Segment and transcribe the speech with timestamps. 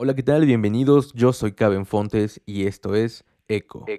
[0.00, 0.46] Hola, ¿qué tal?
[0.46, 1.12] Bienvenidos.
[1.12, 3.84] Yo soy Caben Fontes y esto es Eco.
[3.84, 3.98] ¿Qué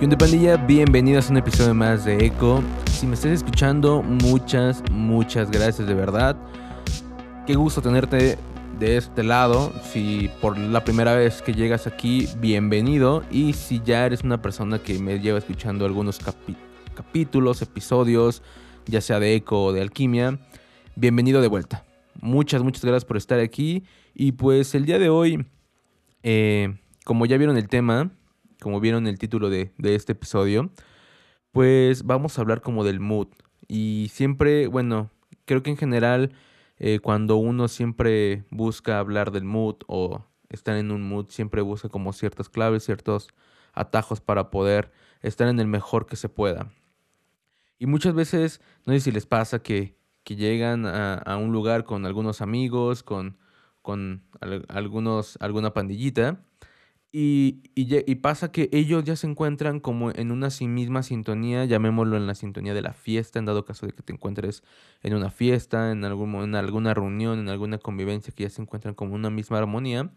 [0.00, 0.56] onda pandilla?
[0.56, 2.62] Bienvenidos a un episodio más de Eco.
[2.92, 6.34] Si me estás escuchando, muchas, muchas gracias de verdad.
[7.46, 8.38] Qué gusto tenerte
[8.78, 9.72] de este lado.
[9.82, 13.24] Si por la primera vez que llegas aquí, bienvenido.
[13.30, 16.18] Y si ya eres una persona que me lleva escuchando algunos
[16.94, 18.42] capítulos, episodios,
[18.86, 20.38] ya sea de Eco o de Alquimia,
[20.94, 21.84] bienvenido de vuelta.
[22.20, 23.84] Muchas, muchas gracias por estar aquí.
[24.14, 25.46] Y pues el día de hoy,
[26.22, 28.10] eh, como ya vieron el tema,
[28.60, 30.70] como vieron el título de, este episodio,
[31.52, 33.28] pues vamos a hablar como del mood.
[33.68, 35.10] Y siempre, bueno,
[35.44, 36.32] creo que en general,
[36.78, 41.88] eh, cuando uno siempre busca hablar del mood o estar en un mood, siempre busca
[41.88, 43.28] como ciertas claves, ciertos
[43.72, 46.70] atajos para poder estar en el mejor que se pueda.
[47.78, 52.40] Y muchas veces, no sé si les pasa que, llegan a, un lugar con algunos
[52.40, 53.38] amigos, con,
[53.80, 54.24] con
[54.68, 56.40] algunos, alguna pandillita,
[57.18, 62.26] y, y, pasa que ellos ya se encuentran como en una misma sintonía, llamémoslo en
[62.26, 64.62] la sintonía de la fiesta, en dado caso de que te encuentres
[65.02, 68.94] en una fiesta, en, algún, en alguna reunión, en alguna convivencia, que ya se encuentran
[68.94, 70.10] como una misma armonía.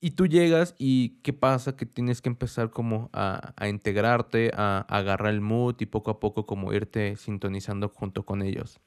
[0.00, 1.76] Y tú llegas y ¿qué pasa?
[1.76, 6.10] Que tienes que empezar como a, a integrarte, a, a, agarrar el mood y poco
[6.10, 8.80] a poco como irte sintonizando junto con ellos.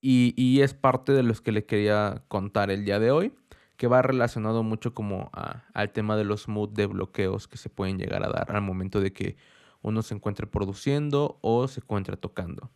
[0.00, 3.32] Y, y es parte de los que le quería contar el día de hoy
[3.76, 7.98] que va relacionado mucho como al tema de los mood de bloqueos que se pueden
[7.98, 9.36] llegar a dar al momento de que
[9.82, 12.70] uno se encuentre produciendo o se encuentre tocando.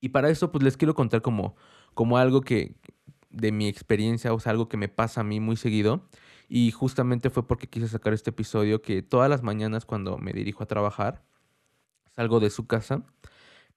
[0.00, 1.56] Y para eso pues les quiero contar como,
[1.94, 2.76] como algo que
[3.30, 6.08] de mi experiencia, o sea, algo que me pasa a mí muy seguido.
[6.48, 10.62] Y justamente fue porque quise sacar este episodio que todas las mañanas cuando me dirijo
[10.62, 11.24] a trabajar,
[12.14, 13.04] salgo de su casa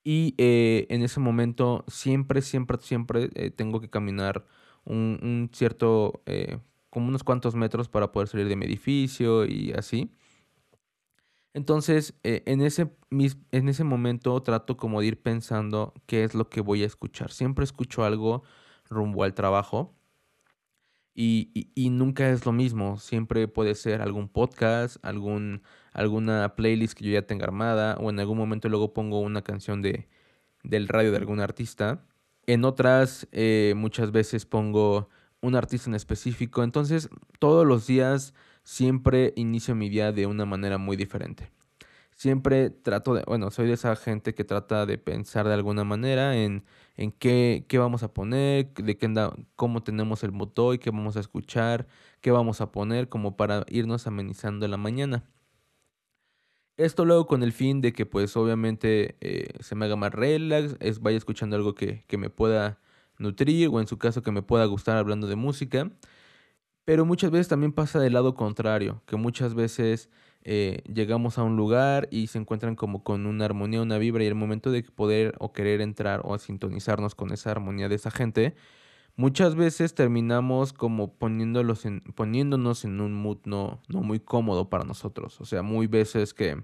[0.03, 4.45] y eh, en ese momento siempre, siempre, siempre eh, tengo que caminar
[4.85, 6.59] un, cierto, eh,
[6.89, 10.11] como unos cuantos metros para poder salir de mi edificio y así.
[11.53, 12.91] Entonces, eh, en, ese,
[13.51, 17.31] en ese momento trato como de ir pensando qué es lo que voy a escuchar.
[17.31, 18.43] Siempre escucho algo
[18.89, 19.95] rumbo al trabajo
[21.15, 22.97] y, y, nunca es lo mismo.
[22.97, 28.19] Siempre puede ser algún podcast, algún, alguna playlist que yo ya tenga armada o en
[28.19, 30.07] algún momento luego pongo una canción de,
[30.63, 32.05] del radio de algún artista
[32.53, 35.09] en otras eh, muchas veces pongo
[35.41, 36.63] un artista en específico.
[36.63, 38.33] Entonces todos los días
[38.63, 41.51] siempre inicio mi día de una manera muy diferente.
[42.11, 46.35] Siempre trato de, bueno, soy de esa gente que trata de pensar de alguna manera
[46.35, 46.65] en,
[46.97, 49.13] en qué, qué vamos a poner, de qué
[49.55, 51.87] cómo tenemos el motor y qué vamos a escuchar,
[52.19, 55.23] qué vamos a poner, como para irnos amenizando la mañana.
[56.79, 60.77] Esto luego con el fin de que pues obviamente eh, se me haga más relax,
[60.79, 62.79] es, vaya escuchando algo que, me pueda
[63.17, 65.91] nutrir o en su caso que me pueda gustar hablando de música.
[66.85, 70.09] Pero muchas veces también pasa del lado contrario, que muchas veces
[70.43, 74.27] eh, llegamos a un lugar y se encuentran como con una armonía, una vibra y
[74.27, 78.55] el momento de poder o querer entrar o sintonizarnos con esa armonía de esa gente,
[79.19, 84.85] muchas veces terminamos como poniéndolos en, poniéndonos en un mood no, no muy cómodo para
[84.85, 85.41] nosotros.
[85.41, 86.63] O sea, muy veces que,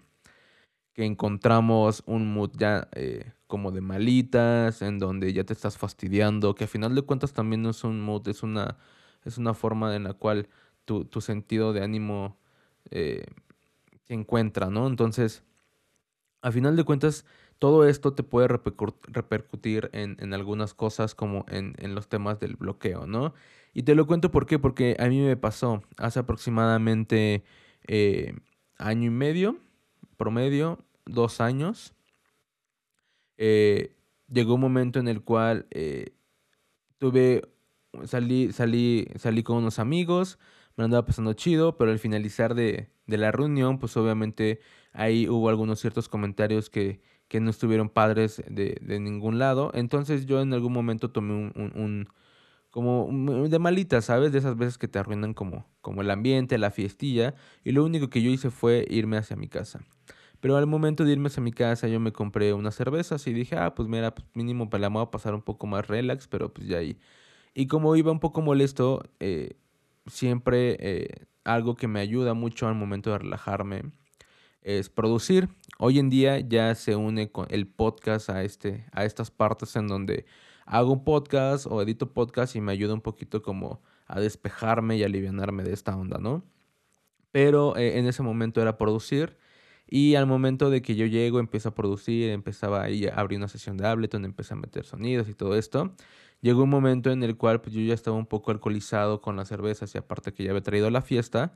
[0.94, 6.56] que encontramos un mood ya eh, como de malitas, en donde ya te estás fastidiando,
[6.56, 8.78] que a final de cuentas también no es un mood, es una,
[9.26, 10.48] es una forma en la cual
[10.86, 12.38] tu, tu sentido de ánimo
[12.90, 13.26] eh,
[14.04, 14.88] se encuentra, ¿no?
[14.88, 15.44] Entonces,
[16.42, 17.26] a final de cuentas,
[17.60, 23.34] todo esto te puede repercutir en, algunas cosas como en, los temas del bloqueo, ¿no?
[23.74, 27.44] Y te lo cuento por qué, porque a mí me pasó hace aproximadamente
[27.88, 28.36] eh,
[28.78, 29.58] año y medio,
[30.18, 31.94] promedio, dos años.
[33.38, 33.96] Eh,
[34.30, 36.14] llegó un momento en el cual eh,
[36.98, 37.50] tuve,
[38.06, 40.40] salí, salí, salí con unos amigos,
[40.78, 44.60] me andaba pasando chido, pero al finalizar de, de la reunión, pues obviamente
[44.94, 49.72] ahí hubo algunos ciertos comentarios que que no estuvieron padres de, de ningún lado.
[49.74, 52.08] Entonces yo en algún momento tomé un, un,
[52.70, 53.10] como
[53.48, 54.32] de malita, ¿sabes?
[54.32, 57.36] De esas veces que te arruinan como, como el ambiente, la fiestilla.
[57.64, 59.80] Y lo único que yo hice fue irme hacia mi casa.
[60.42, 63.56] Pero al momento de irme hacia mi casa yo me compré unas cervezas y dije,
[63.58, 66.54] ah, pues mira, pues mínimo para la voy a pasar un poco más relax, pero
[66.54, 67.00] pues ya ahí.
[67.54, 69.58] Y como iba un poco molesto, eh,
[70.06, 73.84] siempre eh, algo que me ayuda mucho al momento de relajarme
[74.66, 75.48] es producir.
[75.78, 79.88] Hoy en día ya se une con el podcast a, este, a estas partes en
[79.88, 80.26] donde
[80.66, 85.04] hago un podcast o edito podcast y me ayuda un poquito como a despejarme y
[85.04, 86.44] aliviarme de esta onda, ¿no?
[87.32, 89.38] Pero eh, en ese momento era producir.
[89.88, 93.48] Y al momento de que yo llego, empiezo a producir, empezaba ahí a abrir una
[93.48, 95.94] sesión de Ableton, empecé a meter sonidos y todo esto.
[96.42, 99.48] Llegó un momento en el cual pues, yo ya estaba un poco alcoholizado con las
[99.48, 101.54] cervezas y aparte que ya había traído la fiesta.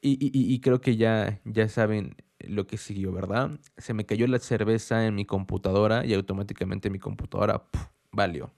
[0.00, 3.58] Y, y, y creo que ya, ya saben lo que siguió, ¿verdad?
[3.78, 7.64] Se me cayó la cerveza en mi computadora y automáticamente mi computadora
[8.12, 8.52] valió.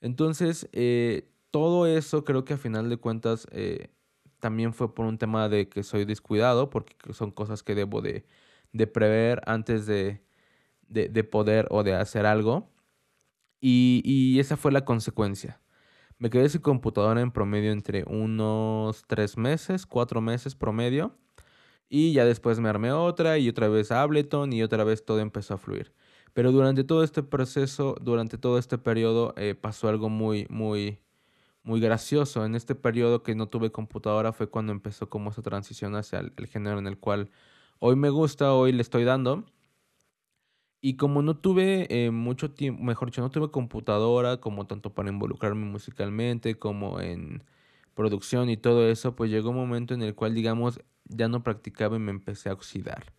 [0.00, 3.88] Entonces, eh, todo eso creo que a final de cuentas eh,
[4.40, 8.26] también fue por un tema de que soy descuidado, porque son cosas que debo de,
[8.72, 10.20] de prever antes de,
[10.88, 12.70] de, de, poder o de hacer algo.
[13.60, 15.60] Y, y, esa fue la consecuencia.
[16.22, 21.16] Me quedé sin computadora en promedio entre unos tres meses, cuatro meses promedio.
[21.88, 25.54] Y ya después me armé otra y otra vez Ableton y otra vez todo empezó
[25.54, 25.92] a fluir.
[26.32, 31.00] Pero durante todo este proceso, durante todo este periodo, eh, pasó algo muy, muy,
[31.64, 32.44] muy gracioso.
[32.44, 36.46] En este periodo que no tuve computadora fue cuando empezó como esa transición hacia el,
[36.46, 37.30] género en el cual
[37.80, 39.44] hoy me gusta, hoy le estoy dando.
[40.84, 45.10] Y como no tuve eh, mucho tiempo, mejor dicho, no tuve computadora como tanto para
[45.10, 47.44] involucrarme musicalmente como en
[47.94, 51.96] producción y todo eso, pues llegó un momento en el cual, digamos, ya no practicaba
[51.96, 53.12] y me empecé a oxidar.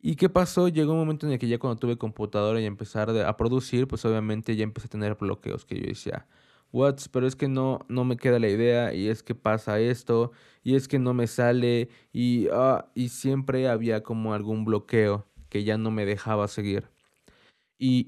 [0.00, 0.68] ¿Y qué pasó?
[0.68, 4.04] Llegó un momento en el que ya cuando tuve computadora y empezar a producir, pues
[4.04, 6.26] obviamente ya empecé a tener bloqueos que yo decía,
[6.72, 10.32] what, pero es que no, no me queda la idea y es que pasa esto
[10.64, 15.64] y es que no me sale y, ah, y siempre había como algún bloqueo que
[15.64, 16.90] ya no me dejaba seguir.
[17.80, 18.04] Y,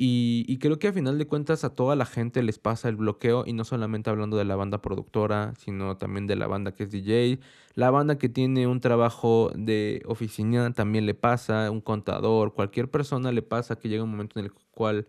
[0.48, 3.44] y, creo que a final de cuentas a toda la gente les pasa el bloqueo
[3.46, 6.90] y no solamente hablando de la banda productora, sino también de la banda que es
[6.90, 7.38] DJ.
[7.76, 13.30] La banda que tiene un trabajo de oficina también le pasa, un contador, cualquier persona
[13.30, 15.06] le pasa que llega un momento en el cual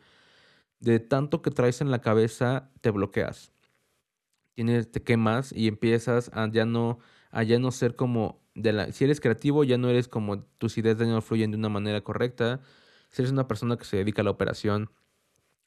[0.80, 3.51] de tanto que traes en la cabeza te bloqueas.
[4.56, 7.00] Tienes, te quemas y empiezas a ya no,
[7.31, 10.77] a ya no ser como de la, si eres creativo ya no eres como tus
[10.77, 12.62] ideas ya no fluyen de una manera correcta
[13.12, 14.89] si eres una persona que se dedica a la operación,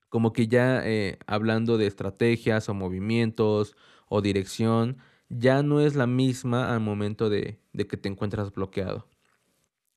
[0.08, 3.76] como que ya eh, hablando de estrategias o movimientos
[4.08, 4.98] o dirección,
[5.28, 9.08] ya no es la misma al momento de, que te encuentras bloqueado.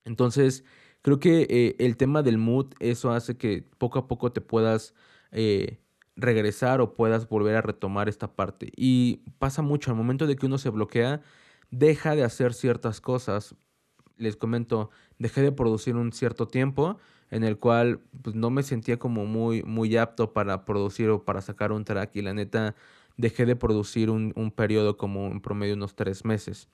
[0.06, 0.66] Entonces,
[1.02, 4.94] creo que eh, el tema del mood, eso hace que poco a poco te puedas
[5.32, 5.80] eh,
[6.16, 8.72] regresar o puedas volver a retomar esta parte.
[8.76, 11.22] Y pasa mucho, al momento de que uno se bloquea,
[11.72, 13.56] deja de hacer ciertas cosas.
[14.18, 16.98] Les comento, dejé de producir un cierto tiempo
[17.30, 21.42] en el cual pues, no me sentía como muy, muy apto para producir o para
[21.42, 22.76] sacar un track y la neta
[23.18, 26.70] dejé de producir un, un periodo como en promedio unos tres meses.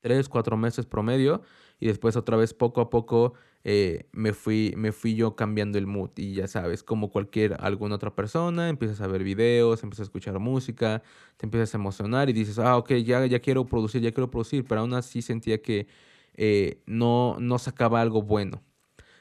[0.00, 1.42] Tres, cuatro meses promedio
[1.80, 3.34] y después otra vez poco a poco
[3.64, 7.96] eh, me, fui, me fui yo cambiando el mood y ya sabes, como cualquier alguna
[7.96, 11.02] otra persona, empiezas a ver videos, empiezas a escuchar música,
[11.36, 14.64] te empiezas a emocionar y dices, ah, ok, ya, ya quiero producir, ya quiero producir,
[14.64, 15.88] pero aún así sentía que
[16.34, 18.62] eh, no, no sacaba algo bueno.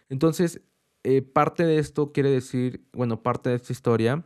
[0.10, 0.62] Entonces,
[1.04, 4.24] eh, parte de esto quiere decir, bueno, parte de esta historia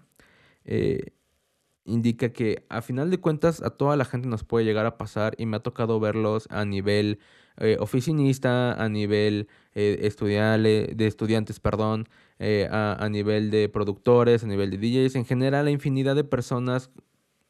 [1.85, 5.35] indica que a final de cuentas a toda la gente nos puede llegar a pasar
[5.37, 7.19] y me ha tocado verlos a nivel
[7.57, 12.07] eh, oficinista, a nivel de estudiantes, perdón,
[12.39, 16.91] a, a, nivel de productores, a nivel de DJs, en general a infinidad de personas,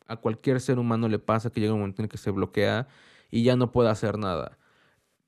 [0.08, 2.88] a cualquier ser humano le pasa que llega un momento en que se bloquea
[3.32, 4.58] y ya no puede hacer nada.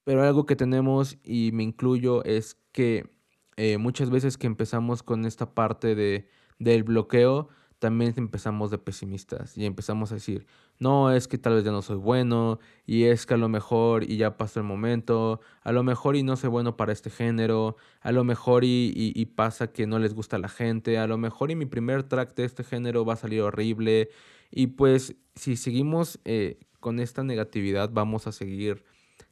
[0.03, 3.09] Pero algo que tenemos, y me incluyo, es que
[3.55, 6.27] eh, muchas veces que empezamos con esta parte de,
[6.59, 7.47] del bloqueo,
[7.83, 10.47] también empezamos de pesimistas y empezamos a decir,
[10.79, 14.05] no, es que tal vez ya no soy bueno y es que a lo mejor
[14.09, 17.75] y ya pasó el momento, a lo mejor y no soy bueno para este género,
[17.99, 21.17] a lo mejor y, y, pasa que no les gusta a la gente, a lo
[21.17, 24.11] mejor y mi primer track de este género va a salir horrible
[24.49, 28.85] y pues si seguimos eh, con esta negatividad vamos a seguir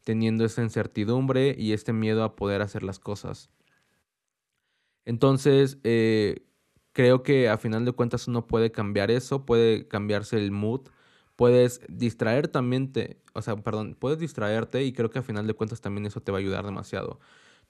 [0.03, 3.49] teniendo esa incertidumbre y este miedo a poder hacer las cosas.
[5.05, 6.50] Entonces, eh,
[6.93, 10.81] creo que a final de cuentas uno puede cambiar eso, puede cambiarse el mood,
[11.35, 12.91] puedes distraer también,
[13.33, 16.31] o sea, perdón, puedes distraerte y creo que a final de cuentas también eso te
[16.31, 17.19] va a ayudar demasiado.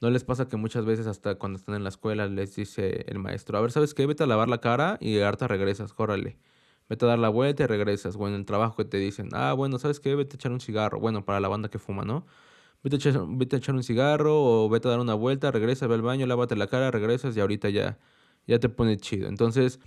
[0.02, 3.20] ¿No les pasa que muchas veces hasta cuando están en la escuela les dice el
[3.20, 4.06] maestro, a ver, ¿sabes qué?
[4.08, 6.38] Vete a lavar la cara y ahorita regresas, córrale
[6.92, 8.18] vete a dar la vuelta y regresas.
[8.18, 10.14] Bueno, en el trabajo que te dicen, ah, bueno, ¿sabes qué?
[10.14, 11.00] Vete a echar un cigarro.
[11.00, 12.26] Bueno, para la banda que fuma, ¿no?
[12.84, 15.88] Vete a echar, vete a echar un cigarro o vete a dar una vuelta, regresas,
[15.88, 17.98] ve al baño, lávate la cara, regresas y ahorita ya,
[18.48, 19.28] ya te pone chido.
[19.28, 19.80] Entonces,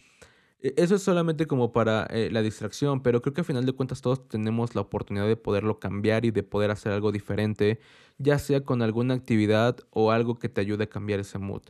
[0.61, 3.73] e, eso es solamente como para eh, la distracción, pero creo que al final de
[3.73, 7.81] cuentas todos tenemos la oportunidad de poderlo cambiar y de poder hacer algo diferente,
[8.19, 11.63] ya sea con alguna actividad o algo que te ayude a cambiar ese mood.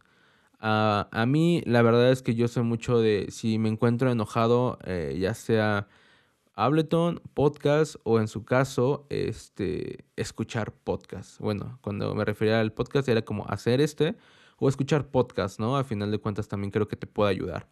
[0.63, 4.79] Uh, a mí la verdad es que yo soy mucho de, si me encuentro enojado,
[4.85, 5.89] eh, ya sea
[6.55, 11.39] Ableton, podcast o en su caso, este, escuchar podcast.
[11.41, 14.17] Bueno, cuando me refería al podcast era como hacer este
[14.59, 15.77] o escuchar podcast, ¿no?
[15.77, 17.69] A final de cuentas también creo que te puede ayudar.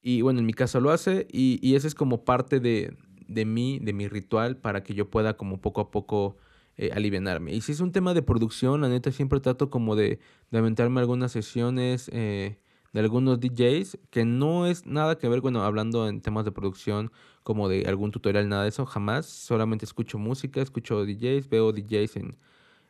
[0.00, 3.44] Y bueno, en mi caso lo hace y, y ese es como parte de, de
[3.44, 6.36] mí, de mi ritual, para que yo pueda como poco a poco
[6.76, 7.52] eh, aliviarme.
[7.52, 10.18] Y si es un tema de producción, la neta siempre trato como de,
[10.50, 12.58] de aventarme algunas sesiones eh,
[12.92, 17.12] de algunos DJs, que no es nada que ver, bueno, hablando en temas de producción,
[17.42, 19.26] como de algún tutorial, nada de eso, jamás.
[19.26, 22.36] Solamente escucho música, escucho DJs, veo DJs en,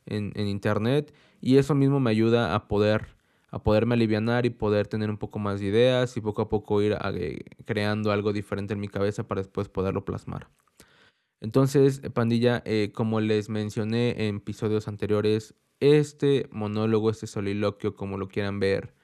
[0.09, 3.17] en, internet y eso mismo me ayuda a poder
[3.50, 6.83] a poderme aliviar y poder tener un poco más de ideas y poco a poco
[6.83, 10.49] ir eh, creando algo diferente en mi cabeza para después poderlo plasmar.
[11.41, 18.29] Entonces, pandilla, eh, como les mencioné en episodios anteriores, este monólogo, este soliloquio, como lo
[18.29, 18.95] quieran ver,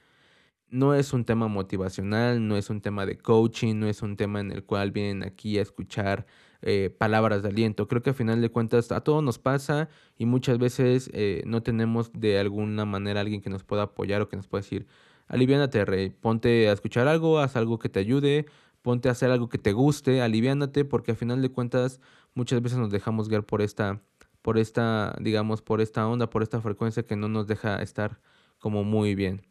[0.69, 4.41] no es un tema motivacional, no es un tema de coaching, no es un tema
[4.41, 6.27] en el cual vienen aquí a escuchar
[6.67, 7.89] eh, palabras de aliento.
[7.89, 11.63] Creo que a final de cuentas a todos nos pasa y muchas veces eh, no
[11.63, 14.87] tenemos de alguna manera alguien que nos pueda apoyar o que nos pueda decir,
[15.29, 18.47] aliviánate, rey, ponte a escuchar algo, haz algo que te ayude,
[18.81, 22.01] ponte a hacer algo que te guste, aliviánate, porque a final de cuentas
[22.35, 24.01] muchas veces nos dejamos guiar por esta,
[24.41, 28.21] por esta, digamos, por esta onda, por esta frecuencia que no nos deja estar
[28.59, 29.43] como muy bien.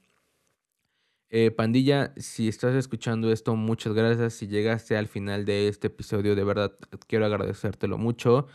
[1.35, 4.35] Eh, pandilla, si estás escuchando esto, muchas gracias.
[4.35, 6.73] Si llegaste al final de este episodio, de verdad
[7.07, 8.45] quiero agradecértelo mucho.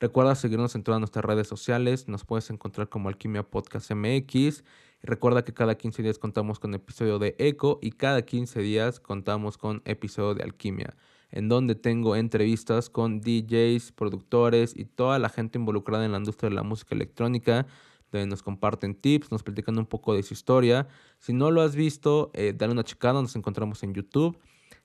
[0.00, 2.08] Recuerda seguirnos en todas nuestras redes sociales.
[2.08, 4.64] Nos puedes encontrar como Alquimia Podcast MX.
[5.02, 9.56] recuerda que cada 15 días contamos con episodio de Eco y cada 15 días contamos
[9.56, 10.94] con episodio de Alquimia,
[11.30, 16.50] en donde tengo entrevistas con DJs, productores y toda la gente involucrada en la industria
[16.50, 17.66] de la música electrónica
[18.12, 20.88] donde nos comparten tips, nos platican un poco de su historia.
[21.18, 24.38] Si no lo has visto, eh, dale una checada, nos encontramos en YouTube.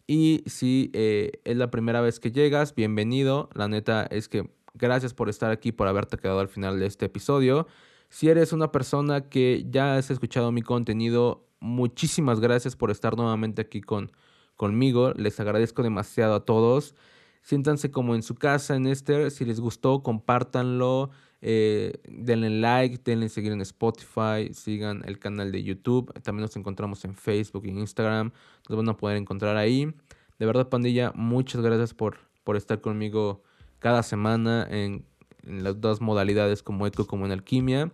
[0.08, 3.50] Y si eh, es la primera vez que llegas, bienvenido.
[3.54, 7.06] La neta es que gracias por estar aquí, por haberte quedado al final de este
[7.06, 7.68] episodio.
[8.10, 13.62] Si eres una persona que ya has escuchado mi contenido, muchísimas gracias por estar nuevamente
[13.62, 14.12] aquí con,
[14.58, 15.13] conmigo.
[15.16, 16.96] Les agradezco demasiado a todos.
[17.42, 19.30] Siéntanse como en su casa en este.
[19.32, 21.12] Si les gustó, compártanlo.
[21.41, 26.13] Eh, denle like, denle seguir en Spotify, sigan el canal de YouTube.
[26.21, 28.31] También nos encontramos en Facebook y Instagram.
[28.69, 29.93] Nos van a poder encontrar ahí.
[30.39, 33.43] De verdad, pandilla, muchas gracias por, por estar conmigo
[33.79, 35.05] cada semana en,
[35.43, 37.91] en las dos modalidades como Eco como en Alquimia.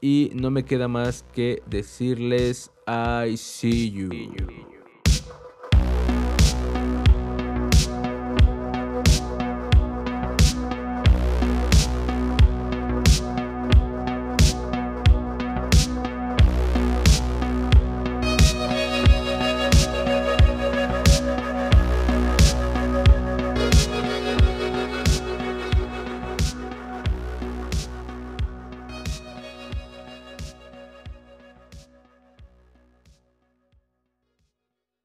[0.00, 4.75] Y no me queda más que decirles I see you.